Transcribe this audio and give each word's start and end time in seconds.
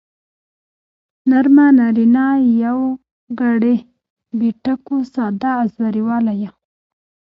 نرمه 1.29 1.65
نارينه 1.77 2.25
يوگړې 2.63 3.75
بې 4.37 4.49
ټکو 4.63 4.97
ساده 5.13 5.49
او 5.59 5.65
زورواله 5.75 6.33
يا 6.43 6.51